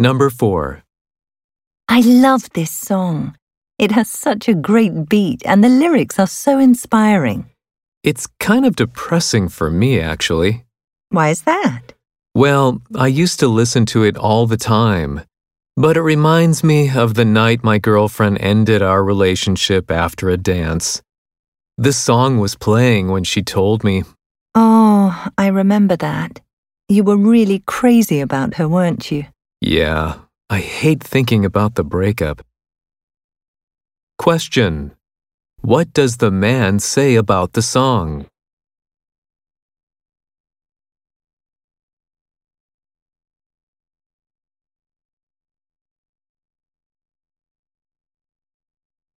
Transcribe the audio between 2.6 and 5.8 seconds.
song. It has such a great beat and the